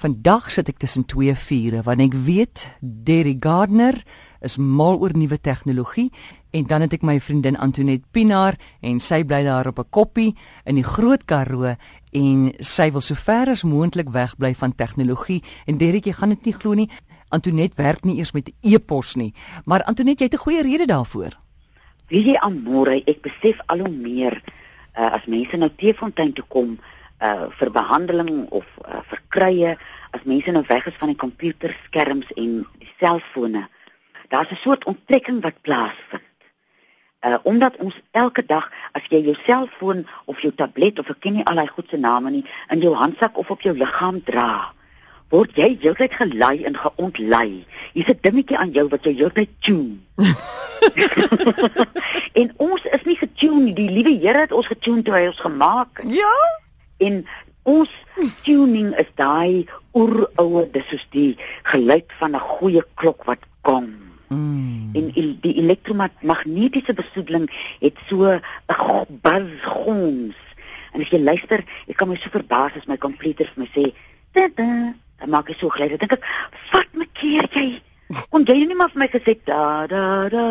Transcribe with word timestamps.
Vandag 0.00 0.46
sit 0.48 0.70
ek 0.72 0.78
tussen 0.80 1.04
twee 1.04 1.34
vure 1.36 1.82
want 1.84 2.00
ek 2.00 2.14
weet 2.24 2.62
Derry 2.80 3.34
Gardner 3.36 3.98
is 4.40 4.54
mal 4.56 4.96
oor 4.96 5.12
nuwe 5.12 5.36
tegnologie 5.36 6.06
en 6.56 6.64
dan 6.70 6.80
het 6.86 6.94
ek 6.96 7.04
my 7.04 7.18
vriendin 7.20 7.58
Antoinette 7.60 8.08
Pinaar 8.16 8.56
en 8.80 8.96
sy 8.96 9.18
bly 9.28 9.42
daar 9.44 9.68
op 9.68 9.82
'n 9.82 9.90
koppie 9.92 10.32
in 10.64 10.80
die 10.80 10.86
Groot 10.88 11.26
Karoo 11.28 11.76
en 12.16 12.38
sy 12.64 12.88
wil 12.90 13.04
so 13.04 13.14
ver 13.14 13.52
as 13.52 13.62
moontlik 13.62 14.08
wegbly 14.08 14.54
van 14.54 14.74
tegnologie. 14.74 15.42
En 15.66 15.76
Derry 15.76 16.00
jy 16.00 16.12
gaan 16.12 16.32
dit 16.32 16.44
nie 16.44 16.54
glo 16.54 16.72
nie 16.74 16.88
Antoinette 17.28 17.76
werk 17.76 18.04
nie 18.04 18.16
eers 18.16 18.32
met 18.32 18.50
e-pos 18.62 19.16
nie. 19.16 19.34
Maar 19.66 19.82
Antoinette 19.84 20.24
jy 20.24 20.30
het 20.30 20.40
'n 20.40 20.44
goeie 20.44 20.62
rede 20.62 20.86
daarvoor. 20.86 21.36
Wie 22.08 22.24
jy 22.24 22.38
aanmôre 22.40 23.04
ek 23.04 23.20
besef 23.20 23.60
al 23.66 23.78
hoe 23.78 23.92
meer 23.92 24.42
uh, 24.96 25.12
as 25.12 25.26
mense 25.26 25.56
nou 25.56 25.70
Teefontein 25.76 26.32
toe 26.32 26.44
kom 26.48 26.78
uh 27.20 27.50
vir 27.58 27.70
behandeling 27.70 28.48
of 28.48 28.64
uh, 28.88 29.02
vir 29.10 29.19
krye 29.34 29.76
as 30.10 30.24
mense 30.24 30.50
nou 30.50 30.64
weg 30.68 30.86
is 30.90 30.98
van 30.98 31.12
die 31.12 31.18
komputerskerms 31.18 32.32
en 32.36 32.64
die 32.82 32.90
selfone. 32.98 33.68
Daar's 34.28 34.50
'n 34.50 34.62
soort 34.62 34.84
onttrekking 34.84 35.42
wat 35.42 35.62
plaasvind. 35.62 36.26
Uh 37.20 37.38
omdat 37.42 37.76
ons 37.76 37.94
elke 38.10 38.46
dag 38.46 38.72
as 38.92 39.02
jy 39.08 39.24
jou 39.24 39.36
selfoon 39.44 40.06
of 40.24 40.40
jou 40.40 40.52
tablet 40.54 40.98
of 40.98 41.10
ek 41.10 41.20
ken 41.20 41.32
nie 41.32 41.44
al 41.44 41.54
daai 41.54 41.68
goed 41.68 41.88
se 41.88 41.96
name 41.96 42.30
nie 42.30 42.44
in 42.68 42.80
jou 42.80 42.94
handsak 42.94 43.38
of 43.38 43.50
op 43.50 43.60
jou 43.60 43.76
liggaam 43.76 44.22
dra, 44.24 44.72
word 45.28 45.56
jy 45.56 45.78
heeltyd 45.80 46.12
gelei 46.12 46.64
en 46.64 46.76
geontlei. 46.76 47.66
Hier's 47.92 48.08
'n 48.08 48.18
dingetjie 48.20 48.56
aan 48.56 48.72
jou 48.72 48.88
wat 48.88 49.04
jy 49.04 49.14
heeltyd 49.14 49.50
tune. 49.60 49.98
en 52.40 52.52
ons 52.56 52.84
is 52.84 53.04
nie 53.04 53.16
getune 53.16 53.60
nie. 53.60 53.74
Die 53.74 53.90
liewe 53.90 54.18
Here 54.18 54.38
het 54.38 54.52
ons 54.52 54.66
getune 54.66 55.02
toe 55.02 55.14
hy 55.14 55.26
ons 55.26 55.40
gemaak 55.40 56.02
het. 56.02 56.08
Ja 56.08 56.60
En 57.00 57.26
ons 57.70 57.90
tuning 58.44 58.92
is 59.02 59.10
daai 59.20 59.66
oeroue 59.96 60.66
dis 60.74 60.86
soos 60.90 61.06
die 61.14 61.32
geluid 61.72 62.08
van 62.20 62.36
'n 62.36 62.46
goeie 62.54 62.82
klok 62.94 63.24
wat 63.24 63.42
gong. 63.62 63.90
mm. 64.28 64.94
En 64.94 65.10
die 65.44 65.54
elektromagnetiese 65.62 66.94
besoedeling 66.94 67.50
het 67.80 67.96
so 68.08 68.24
'n 68.26 68.40
buzz 69.22 69.64
gons. 69.64 70.36
En 70.92 71.00
as 71.00 71.10
jy 71.10 71.20
luister, 71.22 71.64
ek 71.86 71.96
kan 71.96 72.08
my 72.08 72.16
so 72.16 72.30
verbaas 72.30 72.76
as 72.76 72.86
my 72.86 72.96
komputer 72.96 73.46
vir 73.46 73.62
my 73.62 73.68
sê, 73.74 73.92
"Tada." 74.32 74.94
Dan 75.20 75.30
maak 75.30 75.50
ek 75.50 75.58
so 75.58 75.68
gly. 75.68 75.88
Dan 75.88 75.98
dink 75.98 76.12
ek, 76.12 76.26
"Wat 76.72 76.88
maak 76.92 77.18
jy?" 77.20 77.80
Kon 78.30 78.44
jy 78.44 78.66
nie 78.66 78.74
maar 78.74 78.90
vir 78.90 78.98
my 78.98 79.08
gesê 79.08 79.38
da 79.44 79.86
da 79.86 80.28
da. 80.28 80.46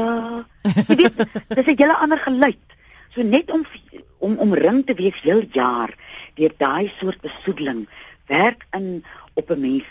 Jy 0.64 0.96
weet, 0.96 1.18
dis 1.56 1.68
'n 1.68 1.78
hele 1.78 1.96
ander 2.00 2.20
geluid. 2.20 2.66
So 3.14 3.24
net 3.24 3.52
om 3.52 3.66
om 4.20 4.38
omring 4.38 4.86
te 4.86 4.94
wees 4.94 5.22
heel 5.22 5.44
jaar 5.52 5.94
deur 6.36 6.54
daai 6.58 6.92
soort 7.00 7.22
besoedeling 7.22 7.88
werk 8.28 8.66
in 8.72 9.04
op 9.34 9.50
'n 9.50 9.60
mens 9.60 9.88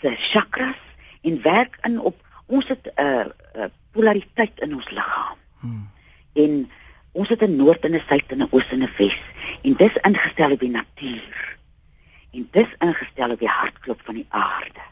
se 0.00 0.14
chakras 0.16 0.82
en 1.22 1.42
werk 1.42 1.78
in 1.82 2.00
op 2.00 2.16
ons 2.46 2.68
het 2.68 2.84
'n 2.84 3.02
uh, 3.02 3.26
uh, 3.56 3.64
polariteit 3.92 4.60
in 4.60 4.74
ons 4.74 4.90
liggaam. 4.90 5.38
Hmm. 5.60 5.90
En 6.32 6.70
ons 7.12 7.28
het 7.28 7.42
'n 7.42 7.56
noord 7.56 7.84
en 7.84 7.94
'n 7.94 8.04
suid 8.08 8.32
en 8.32 8.38
'n 8.38 8.48
oos 8.50 8.68
en 8.70 8.82
'n 8.82 8.92
wes 8.96 9.20
en 9.62 9.74
dis 9.74 9.96
ingestel 10.02 10.50
op 10.50 10.60
die 10.60 10.70
natuur. 10.70 11.56
En 12.32 12.48
dis 12.50 12.70
ingestel 12.78 13.30
op 13.30 13.38
die 13.38 13.48
hartklop 13.48 14.00
van 14.04 14.14
die 14.14 14.26
aarde. 14.28 14.84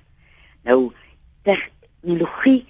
Nou 0.62 0.92
tegnologie 1.42 2.66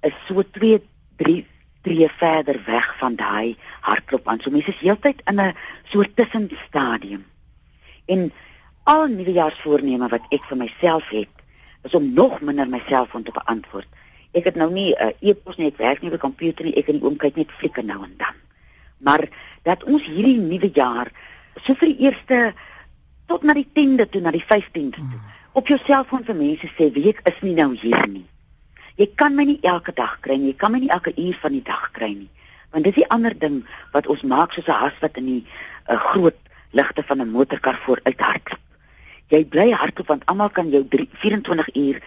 is 0.00 0.14
so 0.26 0.42
2 0.50 0.82
3 1.16 1.46
tree 1.86 2.08
verder 2.18 2.58
weg 2.66 2.86
van 2.98 3.14
daai 3.14 3.56
hartklop 3.86 4.28
aan. 4.28 4.40
So 4.42 4.50
mense 4.50 4.74
is 4.74 4.82
heeltyd 4.82 5.22
in 5.30 5.40
'n 5.40 5.54
soort 5.92 6.16
tussenstadium. 6.16 7.24
En 8.06 8.32
al 8.84 9.06
nuwejaarsvoorneme 9.06 10.08
wat 10.08 10.26
ek 10.30 10.42
vir 10.48 10.56
myself 10.56 11.08
het, 11.10 11.34
is 11.82 11.94
om 11.94 12.12
nog 12.14 12.40
minder 12.40 12.68
myself 12.68 13.14
om 13.14 13.22
te 13.24 13.32
beantwoord. 13.32 13.86
Ek 14.32 14.44
het 14.44 14.54
nou 14.54 14.70
nie 14.72 14.94
'n 14.94 15.06
uh, 15.06 15.28
e-pos 15.30 15.56
nie, 15.56 15.66
ek 15.66 15.78
werk 15.78 16.02
nie 16.02 16.10
by 16.10 16.18
komputer 16.18 16.64
nie, 16.64 16.74
ek 16.74 16.86
kan 16.86 16.94
nie 16.94 17.02
oom 17.02 17.16
kyk 17.16 17.36
net 17.36 17.50
flieke 17.50 17.82
nou 17.82 18.02
en 18.04 18.14
dan. 18.16 18.34
Maar 18.98 19.28
dat 19.62 19.84
ons 19.84 20.06
hierdie 20.06 20.38
nuwe 20.38 20.70
jaar 20.74 21.10
so 21.62 21.74
vir 21.74 21.88
die 21.88 22.04
eerste 22.04 22.54
tot 23.26 23.42
na 23.42 23.52
die 23.52 23.68
10de 23.74 24.08
toe 24.08 24.20
na 24.20 24.30
die 24.30 24.44
15de 24.44 24.90
toe 24.90 25.20
op 25.52 25.66
jou 25.66 25.78
selfoon 25.86 26.24
vir 26.24 26.34
mense 26.34 26.68
sê, 26.76 26.92
"Wie 26.92 27.08
ek 27.08 27.20
is 27.24 27.40
nie 27.42 27.54
nou 27.54 27.74
hier 27.74 28.08
nie." 28.08 28.26
Jy 28.96 29.10
kan 29.14 29.34
my 29.36 29.44
nie 29.44 29.58
elke 29.60 29.92
dag 29.92 30.14
kry 30.24 30.38
nie. 30.40 30.54
Jy 30.54 30.58
kan 30.60 30.72
my 30.72 30.80
nie 30.80 30.92
elke 30.94 31.12
uur 31.12 31.36
van 31.42 31.52
die 31.52 31.64
dag 31.64 31.90
kry 31.92 32.14
nie. 32.14 32.30
Want 32.72 32.88
dis 32.88 32.96
die 32.96 33.08
ander 33.12 33.34
ding 33.36 33.58
wat 33.92 34.08
ons 34.12 34.22
maak 34.24 34.56
soos 34.56 34.68
'n 34.68 34.80
has 34.82 34.96
wat 35.00 35.16
in 35.20 35.26
die 35.26 35.44
uh, 35.88 36.00
groot 36.00 36.38
ligte 36.72 37.02
van 37.02 37.20
'n 37.20 37.30
motorkar 37.30 37.76
vooruit 37.84 38.20
hardloop. 38.20 38.64
Jy 39.28 39.44
bly 39.44 39.70
hardloop 39.70 40.08
want 40.08 40.26
almal 40.26 40.48
kan 40.48 40.70
jou 40.70 40.84
3, 40.88 41.08
24 41.12 41.74
uur 41.74 42.00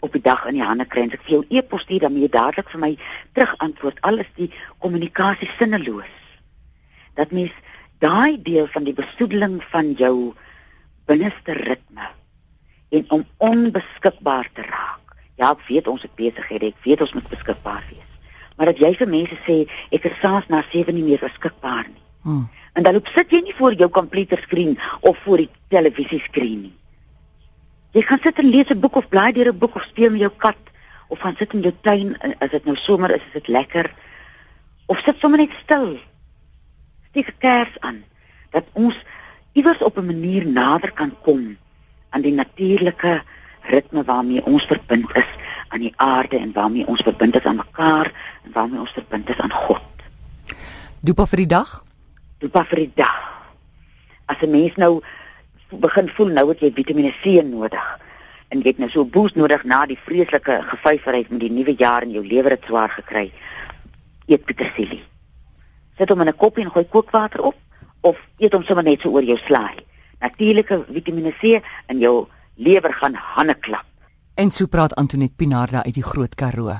op 0.00 0.12
die 0.12 0.22
dag 0.22 0.46
in 0.46 0.54
die 0.54 0.62
hande 0.62 0.84
kry. 0.84 1.02
En 1.02 1.12
ek 1.12 1.22
vir 1.22 1.34
jou 1.38 1.44
e-pos 1.48 1.82
stuur 1.82 2.00
dan 2.00 2.18
jy 2.18 2.28
dadelik 2.28 2.70
vir 2.70 2.80
my 2.80 2.98
terug 3.32 3.54
antwoord. 3.58 4.00
Al 4.02 4.18
is 4.18 4.30
die 4.34 4.50
kommunikasie 4.78 5.50
sinneloos. 5.58 6.14
Dat 7.14 7.30
mens 7.30 7.52
daai 7.98 8.42
deel 8.42 8.66
van 8.66 8.84
die 8.84 8.94
besoedeling 8.94 9.62
van 9.70 9.92
jou 9.92 10.34
binneste 11.06 11.52
ritme 11.52 12.10
en 12.90 13.04
om 13.10 13.26
onbeskikbaar 13.36 14.50
te 14.52 14.62
raak 14.62 15.07
Ja, 15.38 15.52
ek 15.54 15.62
weet 15.68 15.88
ons 15.88 16.02
het 16.02 16.14
besighede, 16.18 16.72
ek 16.72 16.84
weet 16.84 17.00
ons 17.04 17.14
moet 17.14 17.28
beskikbaar 17.30 17.84
wees. 17.92 18.06
Maar 18.58 18.72
dat 18.72 18.80
jy 18.82 18.90
vir 18.98 19.10
mense 19.10 19.36
sê 19.46 19.58
ek 19.94 20.08
is 20.10 20.16
saans 20.22 20.48
na 20.50 20.64
7 20.72 20.94
nie 20.94 21.04
meer 21.06 21.22
beskikbaar 21.22 21.86
nie. 21.86 22.02
Hmm. 22.26 22.48
En 22.74 22.82
dan 22.82 22.96
loop 22.96 23.06
sit 23.14 23.30
jy 23.30 23.40
nie 23.46 23.54
voor 23.58 23.76
jou 23.78 23.88
komputerskerm 23.88 24.74
of 25.00 25.18
voor 25.22 25.44
die 25.44 25.50
televisieskerm 25.70 26.64
nie. 26.66 26.74
Jy 27.94 28.02
gaan 28.04 28.20
sit 28.22 28.38
en 28.42 28.50
lees 28.50 28.70
'n 28.70 28.80
boek 28.80 28.96
of 28.96 29.08
blaai 29.08 29.32
deur 29.32 29.52
'n 29.52 29.58
boek 29.58 29.76
of 29.76 29.82
speel 29.82 30.10
met 30.10 30.20
jou 30.20 30.32
kat 30.36 30.62
of 31.08 31.18
gaan 31.20 31.36
sit 31.38 31.54
in 31.54 31.62
jou 31.62 31.74
tuin 31.82 32.16
as 32.40 32.50
dit 32.50 32.64
nou 32.64 32.76
somer 32.76 33.10
is, 33.10 33.22
is 33.26 33.32
dit 33.32 33.48
lekker. 33.48 33.94
Of 34.86 34.98
sit 34.98 35.16
sommer 35.18 35.38
net 35.38 35.52
stil. 35.62 35.98
Steek 37.10 37.28
'n 37.28 37.38
kers 37.38 37.80
aan 37.80 38.04
dat 38.50 38.64
ons 38.72 38.96
iewers 39.52 39.82
op 39.82 39.98
'n 39.98 40.06
manier 40.06 40.46
nader 40.46 40.92
kan 40.92 41.14
kom 41.22 41.56
aan 42.10 42.22
die 42.22 42.32
natuurlike 42.32 43.22
ritme 43.68 44.04
waarmee 44.04 44.44
ons 44.44 44.64
verbind 44.64 45.16
is 45.16 45.28
aan 45.68 45.84
die 45.84 45.92
aarde 45.96 46.38
en 46.38 46.52
waarmee 46.52 46.86
ons 46.86 47.02
verbind 47.02 47.36
is 47.36 47.44
aan 47.44 47.60
mekaar 47.60 48.12
en 48.44 48.52
waarmee 48.52 48.80
ons 48.80 48.92
verbind 48.96 49.28
is 49.28 49.38
aan 49.38 49.52
God. 49.52 49.84
Dopa 51.00 51.26
vir 51.26 51.44
die 51.44 51.50
dag? 51.52 51.84
Dopa 52.42 52.64
vir 52.70 52.84
die 52.84 52.92
dag. 52.96 53.18
As 54.26 54.40
'n 54.42 54.50
mens 54.50 54.76
nou 54.76 55.00
begin 55.70 56.08
voel 56.08 56.32
nou 56.32 56.48
het 56.48 56.60
jy 56.60 56.72
Vitamiene 56.72 57.12
C 57.22 57.42
nodig 57.44 57.98
en 58.48 58.62
jy 58.62 58.72
het 58.72 58.78
nou 58.78 58.88
so 58.90 59.02
'n 59.02 59.10
boost 59.10 59.36
nodig 59.36 59.64
na 59.64 59.86
die 59.86 59.98
vreeslike 59.98 60.62
gevyferheid 60.62 61.30
met 61.30 61.40
die 61.40 61.50
nuwe 61.50 61.74
jaar 61.76 62.02
en 62.02 62.10
jou 62.10 62.26
lewer 62.26 62.50
het 62.50 62.64
swaar 62.64 62.90
gekry. 62.90 63.32
Eet 64.26 64.44
petersilie. 64.44 65.02
Sit 65.98 66.08
hom 66.08 66.20
in 66.20 66.28
'n 66.28 66.36
koppie 66.36 66.64
en 66.64 66.70
gooi 66.70 66.84
kookwater 66.84 67.42
op 67.42 67.56
of 68.00 68.16
eet 68.38 68.52
hom 68.52 68.62
sommer 68.62 68.84
net 68.84 69.00
so 69.00 69.10
oor 69.10 69.24
jou 69.24 69.36
slaai. 69.36 69.76
Natuurlike 70.20 70.84
Vitamiene 70.92 71.32
C 71.32 71.62
in 71.88 71.98
jou 71.98 72.28
lewer 72.58 72.92
gaan 72.92 73.14
hande 73.14 73.54
klap. 73.54 73.86
En 74.34 74.50
so 74.50 74.66
praat 74.66 74.94
Antoinette 74.94 75.34
Pinarda 75.34 75.84
uit 75.84 75.94
die 75.94 76.02
Groot 76.02 76.34
Karoo. 76.34 76.78